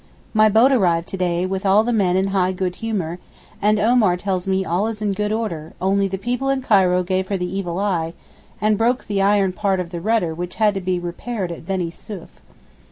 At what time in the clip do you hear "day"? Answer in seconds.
1.17-1.45